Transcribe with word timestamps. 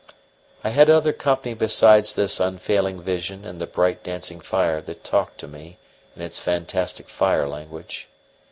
I 0.63 0.71
had 0.71 0.89
other 0.89 1.13
company 1.13 1.53
besides 1.53 2.15
this 2.15 2.39
unfailing 2.39 3.01
vision 3.03 3.45
and 3.45 3.61
the 3.61 3.67
bright 3.67 4.01
dancing 4.03 4.39
fire 4.39 4.81
that 4.81 5.03
talked 5.03 5.37
to 5.41 5.47
me 5.47 5.77
in 6.15 6.23
its 6.23 6.39
fantastic 6.39 7.07
fire 7.07 7.47
language. 7.47 8.07